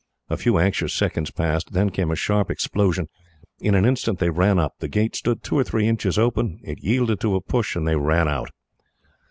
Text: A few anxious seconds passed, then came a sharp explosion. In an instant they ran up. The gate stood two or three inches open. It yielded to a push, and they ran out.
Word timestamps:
A 0.31 0.37
few 0.37 0.57
anxious 0.57 0.95
seconds 0.95 1.29
passed, 1.29 1.73
then 1.73 1.91
came 1.91 2.09
a 2.09 2.15
sharp 2.15 2.49
explosion. 2.49 3.07
In 3.59 3.75
an 3.75 3.85
instant 3.85 4.17
they 4.17 4.31
ran 4.31 4.57
up. 4.57 4.73
The 4.79 4.87
gate 4.87 5.15
stood 5.15 5.43
two 5.43 5.59
or 5.59 5.63
three 5.63 5.87
inches 5.87 6.17
open. 6.17 6.59
It 6.63 6.81
yielded 6.83 7.19
to 7.19 7.35
a 7.35 7.39
push, 7.41 7.75
and 7.75 7.87
they 7.87 7.95
ran 7.95 8.27
out. 8.27 8.49